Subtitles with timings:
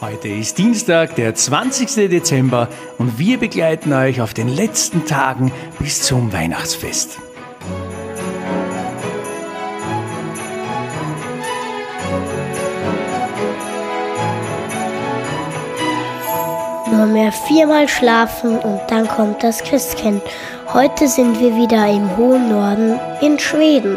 [0.00, 2.08] Heute ist Dienstag, der 20.
[2.08, 2.68] Dezember
[2.98, 7.18] und wir begleiten euch auf den letzten Tagen bis zum Weihnachtsfest.
[16.90, 20.22] Nur mehr viermal schlafen und dann kommt das Christkind.
[20.72, 23.96] Heute sind wir wieder im hohen Norden in Schweden.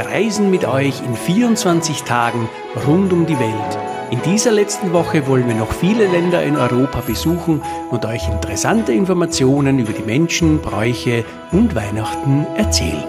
[0.00, 2.48] Wir reisen mit euch in 24 Tagen
[2.86, 3.78] rund um die Welt.
[4.10, 8.94] In dieser letzten Woche wollen wir noch viele Länder in Europa besuchen und euch interessante
[8.94, 13.04] Informationen über die Menschen, Bräuche und Weihnachten erzählen.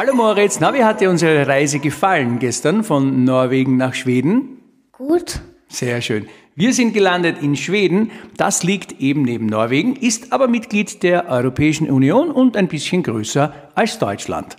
[0.00, 4.56] Hallo Moritz, na, wie hat dir unsere Reise gefallen gestern von Norwegen nach Schweden?
[4.92, 5.42] Gut?
[5.68, 6.26] Sehr schön.
[6.54, 8.10] Wir sind gelandet in Schweden.
[8.38, 13.52] Das liegt eben neben Norwegen, ist aber Mitglied der Europäischen Union und ein bisschen größer
[13.74, 14.56] als Deutschland.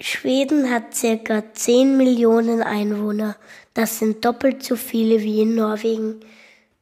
[0.00, 3.36] Schweden hat circa 10 Millionen Einwohner.
[3.74, 6.16] Das sind doppelt so viele wie in Norwegen.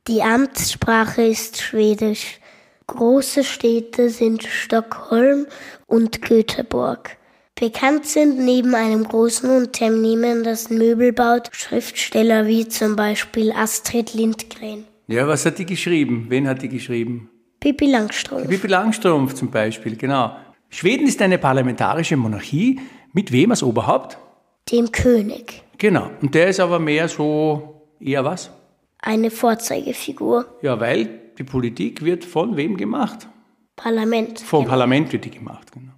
[0.07, 2.41] Die Amtssprache ist Schwedisch.
[2.87, 5.47] Große Städte sind Stockholm
[5.87, 7.18] und Göteborg.
[7.59, 14.85] Bekannt sind neben einem großen Unternehmen, das Möbel baut, Schriftsteller wie zum Beispiel Astrid Lindgren.
[15.09, 16.27] Ja, was hat die geschrieben?
[16.29, 17.29] Wen hat die geschrieben?
[17.59, 18.49] Pippi Langstrumpf.
[18.49, 20.37] Pippi Langstrumpf zum Beispiel, genau.
[20.69, 22.79] Schweden ist eine parlamentarische Monarchie.
[23.13, 24.19] Mit wem als Oberhaupt?
[24.71, 25.65] Dem König.
[25.79, 26.11] Genau.
[26.21, 28.53] Und der ist aber mehr so eher was?
[29.01, 30.47] Eine Vorzeigefigur.
[30.63, 33.27] Ja, weil die Politik wird von wem gemacht?
[33.75, 34.39] Parlament.
[34.39, 35.98] Vom Parlament wird die gemacht, genau.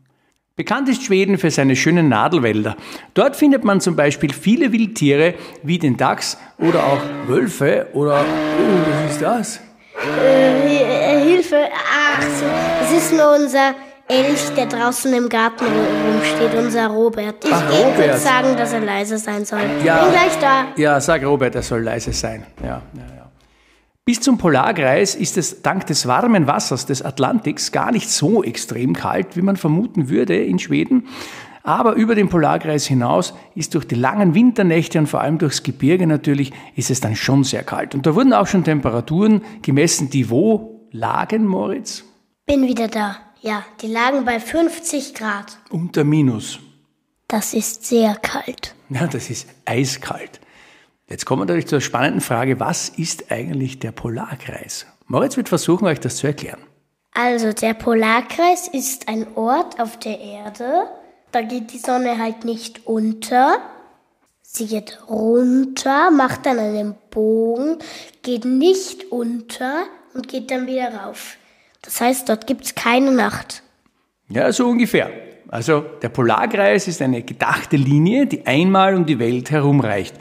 [0.61, 2.77] Bekannt ist Schweden für seine schönen Nadelwälder.
[3.15, 8.21] Dort findet man zum Beispiel viele Wildtiere wie den Dachs oder auch Wölfe oder.
[8.21, 9.61] Oh, was ist das?
[10.23, 11.57] Äh, Hilfe.
[11.73, 12.45] Ach so.
[12.85, 13.75] Es ist nur unser
[14.07, 17.43] Elch, der draußen im Garten rumsteht, unser Robert.
[17.43, 18.11] Ich Ach, gehe Robert.
[18.11, 19.63] kurz sagen, dass er leise sein soll.
[19.83, 20.03] Ja.
[20.05, 20.67] Bin gleich da.
[20.77, 22.45] Ja, sag Robert, er soll leise sein.
[22.63, 23.30] Ja, ja, ja.
[24.05, 28.95] Bis zum Polarkreis ist es dank des warmen Wassers des Atlantiks gar nicht so extrem
[28.95, 31.07] kalt, wie man vermuten würde in Schweden.
[31.63, 36.07] Aber über den Polarkreis hinaus ist durch die langen Winternächte und vor allem durchs Gebirge
[36.07, 37.95] natürlich, ist es dann schon sehr kalt.
[37.95, 42.05] Und da wurden auch schon Temperaturen gemessen, die wo lagen, Moritz?
[42.47, 43.17] Bin wieder da.
[43.43, 45.59] Ja, die lagen bei 50 Grad.
[45.71, 46.59] Unter Minus.
[47.29, 48.75] Das ist sehr kalt.
[48.89, 50.41] Ja, das ist eiskalt.
[51.11, 54.87] Jetzt kommen wir natürlich zur spannenden Frage, was ist eigentlich der Polarkreis?
[55.07, 56.61] Moritz wird versuchen, euch das zu erklären.
[57.13, 60.85] Also, der Polarkreis ist ein Ort auf der Erde.
[61.33, 63.59] Da geht die Sonne halt nicht unter.
[64.41, 67.79] Sie geht runter, macht dann einen Bogen,
[68.23, 69.83] geht nicht unter
[70.15, 71.37] und geht dann wieder rauf.
[71.83, 73.65] Das heißt, dort gibt es keine Nacht.
[74.29, 75.11] Ja, so ungefähr.
[75.49, 80.15] Also der Polarkreis ist eine gedachte Linie, die einmal um die Welt herumreicht.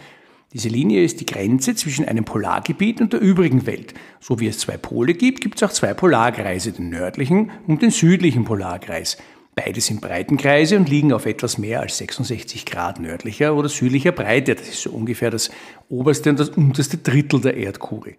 [0.52, 3.94] Diese Linie ist die Grenze zwischen einem Polargebiet und der übrigen Welt.
[4.20, 7.92] So wie es zwei Pole gibt, gibt es auch zwei Polarkreise, den nördlichen und den
[7.92, 9.18] südlichen Polarkreis.
[9.54, 14.56] Beide sind Breitenkreise und liegen auf etwas mehr als 66 Grad nördlicher oder südlicher Breite.
[14.56, 15.52] Das ist so ungefähr das
[15.88, 18.16] oberste und das unterste Drittel der Erdkugel.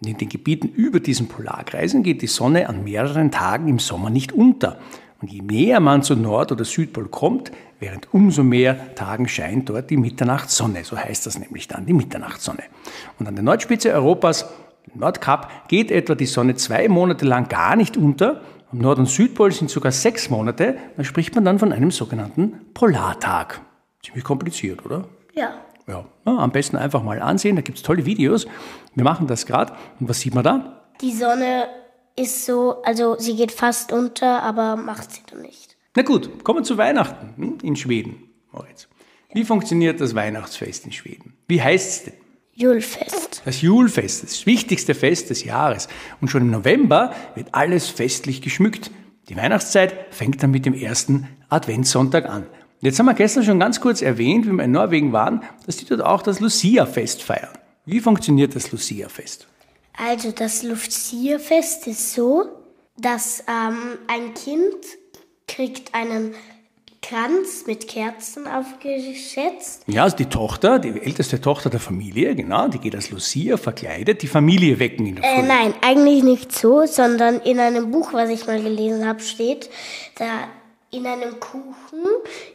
[0.00, 4.08] Und in den Gebieten über diesen Polarkreisen geht die Sonne an mehreren Tagen im Sommer
[4.08, 4.78] nicht unter.
[5.20, 9.90] Und je näher man zum Nord- oder Südpol kommt, während umso mehr Tagen scheint dort
[9.90, 10.84] die Mitternachtssonne.
[10.84, 12.62] So heißt das nämlich dann, die Mitternachtssonne.
[13.18, 14.46] Und an der Nordspitze Europas,
[14.92, 18.42] dem Nordkap, geht etwa die Sonne zwei Monate lang gar nicht unter.
[18.72, 20.76] Am Nord- und Südpol sind sogar sechs Monate.
[20.96, 23.60] Da spricht man dann von einem sogenannten Polartag.
[24.04, 25.04] Ziemlich kompliziert, oder?
[25.34, 25.54] Ja.
[25.86, 28.46] Ja, na, am besten einfach mal ansehen, da gibt es tolle Videos.
[28.94, 29.74] Wir machen das gerade.
[30.00, 30.82] Und was sieht man da?
[31.02, 31.66] Die Sonne
[32.16, 35.76] ist so, also sie geht fast unter, aber macht sie dann nicht.
[35.96, 38.88] Na gut, kommen wir zu Weihnachten in Schweden, Moritz.
[39.32, 41.34] Wie funktioniert das Weihnachtsfest in Schweden?
[41.48, 42.14] Wie heißt es denn?
[42.56, 43.42] Julfest.
[43.44, 45.88] Das Julfest, das wichtigste Fest des Jahres.
[46.20, 48.92] Und schon im November wird alles festlich geschmückt.
[49.28, 52.46] Die Weihnachtszeit fängt dann mit dem ersten Adventssonntag an.
[52.80, 55.84] Jetzt haben wir gestern schon ganz kurz erwähnt, wie wir in Norwegen waren, dass die
[55.84, 57.48] dort auch das Lucia-Fest feiern.
[57.86, 59.48] Wie funktioniert das Lucia-Fest?
[59.96, 62.46] Also das Lucia-Fest ist so,
[62.96, 64.74] dass ähm, ein Kind
[65.46, 66.34] kriegt einen
[67.02, 69.82] Kranz mit Kerzen aufgeschätzt.
[69.86, 74.22] Ja, also die Tochter, die älteste Tochter der Familie, genau, die geht als Lucia verkleidet,
[74.22, 75.46] die Familie wecken in der Äh, Früh.
[75.46, 79.68] nein, eigentlich nicht so, sondern in einem Buch, was ich mal gelesen habe, steht,
[80.16, 80.48] da
[80.90, 82.06] in einem Kuchen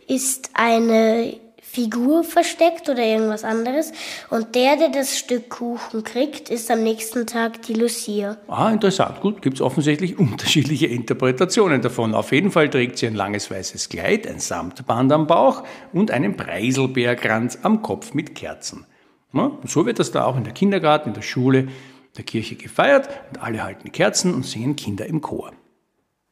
[0.08, 1.40] ist eine
[1.72, 3.92] Figur versteckt oder irgendwas anderes.
[4.32, 8.38] Und der, der das Stück Kuchen kriegt, ist am nächsten Tag die Lucia.
[8.48, 9.22] Ah, interessant.
[9.22, 12.16] Gut, gibt es offensichtlich unterschiedliche Interpretationen davon.
[12.16, 15.64] Auf jeden Fall trägt sie ein langes weißes Kleid, ein Samtband am Bauch
[15.94, 18.88] und einen Preiselbeerkranz am Kopf mit Kerzen.
[19.32, 21.70] Ja, so wird das da auch in der Kindergarten, in der Schule, in
[22.18, 25.52] der Kirche gefeiert und alle halten Kerzen und singen Kinder im Chor.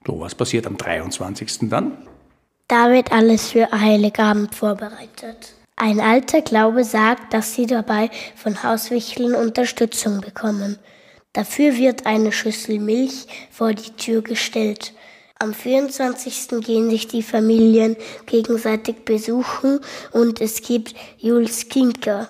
[0.06, 1.69] So, was passiert am 23.
[1.69, 1.92] dann?
[2.68, 5.56] Da wird alles für Heiligabend vorbereitet.
[5.78, 10.78] Ein alter Glaube sagt, dass sie dabei von Hauswichteln Unterstützung bekommen.
[11.31, 14.94] Dafür wird eine Schüssel Milch vor die Tür gestellt.
[15.40, 16.60] Am 24.
[16.62, 19.80] gehen sich die Familien gegenseitig besuchen
[20.12, 22.30] und es gibt Jules Kinker,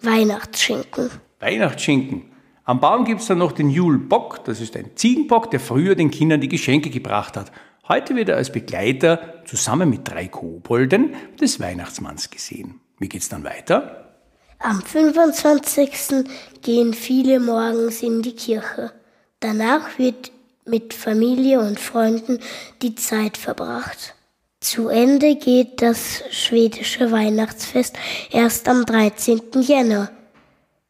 [0.00, 1.10] Weihnachtsschinken.
[1.38, 2.32] Weihnachtsschinken.
[2.64, 6.10] Am Baum gibt es dann noch den Julbock, das ist ein Ziegenbock, der früher den
[6.10, 7.52] Kindern die Geschenke gebracht hat.
[7.90, 12.80] Heute wird er als Begleiter zusammen mit drei Kobolden des Weihnachtsmanns gesehen.
[13.00, 14.14] Wie geht's dann weiter?
[14.60, 16.24] Am 25.
[16.62, 18.92] gehen viele morgens in die Kirche.
[19.40, 20.30] Danach wird
[20.64, 22.38] mit Familie und Freunden
[22.80, 24.14] die Zeit verbracht.
[24.60, 27.96] Zu Ende geht das schwedische Weihnachtsfest
[28.30, 29.40] erst am 13.
[29.62, 30.12] Jänner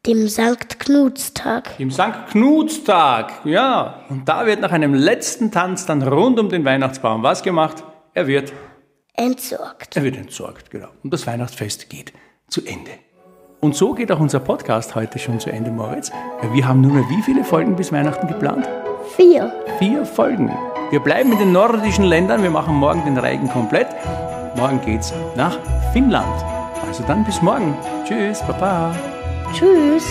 [0.06, 1.76] dem Sankt Knutstag.
[1.76, 4.02] Dem Sankt Knutstag, ja.
[4.08, 7.84] Und da wird nach einem letzten Tanz dann rund um den Weihnachtsbaum was gemacht?
[8.14, 8.52] Er wird
[9.14, 9.96] entsorgt.
[9.96, 10.88] Er wird entsorgt, genau.
[11.04, 12.12] Und das Weihnachtsfest geht
[12.48, 12.92] zu Ende.
[13.60, 16.10] Und so geht auch unser Podcast heute schon zu Ende, Moritz.
[16.52, 18.66] Wir haben nur mehr wie viele Folgen bis Weihnachten geplant?
[19.16, 19.52] Vier.
[19.78, 20.50] Vier Folgen.
[20.90, 22.42] Wir bleiben in den nordischen Ländern.
[22.42, 23.88] Wir machen morgen den Reigen komplett.
[24.56, 25.58] Morgen geht's nach
[25.92, 26.42] Finnland.
[26.86, 27.76] Also dann bis morgen.
[28.06, 28.94] Tschüss, Baba.
[29.52, 30.06] Tschüss.